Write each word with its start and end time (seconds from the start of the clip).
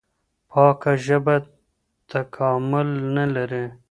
پاکه 0.49 0.91
ژبه 1.05 1.35
تکامل 2.11 2.89
نه 3.15 3.25
لري. 3.33 3.65